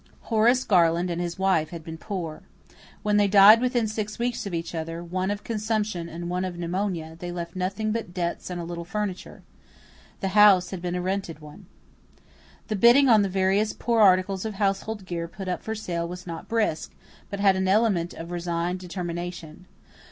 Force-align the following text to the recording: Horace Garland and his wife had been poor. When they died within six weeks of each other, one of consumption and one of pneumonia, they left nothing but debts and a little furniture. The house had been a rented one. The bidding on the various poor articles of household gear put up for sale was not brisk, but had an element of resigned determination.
Horace 0.33 0.63
Garland 0.63 1.11
and 1.11 1.21
his 1.21 1.37
wife 1.37 1.69
had 1.69 1.83
been 1.83 1.99
poor. 1.99 2.41
When 3.03 3.17
they 3.17 3.27
died 3.27 3.61
within 3.61 3.85
six 3.87 4.17
weeks 4.17 4.47
of 4.47 4.53
each 4.55 4.73
other, 4.73 5.03
one 5.03 5.29
of 5.29 5.43
consumption 5.43 6.09
and 6.09 6.27
one 6.27 6.43
of 6.43 6.57
pneumonia, 6.57 7.17
they 7.19 7.31
left 7.31 7.55
nothing 7.55 7.91
but 7.91 8.11
debts 8.11 8.49
and 8.49 8.59
a 8.59 8.63
little 8.63 8.83
furniture. 8.83 9.43
The 10.19 10.29
house 10.29 10.71
had 10.71 10.81
been 10.81 10.95
a 10.95 11.01
rented 11.03 11.37
one. 11.37 11.67
The 12.67 12.75
bidding 12.75 13.09
on 13.09 13.21
the 13.21 13.29
various 13.29 13.73
poor 13.73 14.01
articles 14.01 14.43
of 14.43 14.55
household 14.55 15.05
gear 15.05 15.27
put 15.27 15.47
up 15.47 15.61
for 15.61 15.75
sale 15.75 16.07
was 16.07 16.25
not 16.25 16.47
brisk, 16.47 16.91
but 17.29 17.39
had 17.39 17.55
an 17.55 17.67
element 17.67 18.15
of 18.15 18.31
resigned 18.31 18.79
determination. 18.79 19.67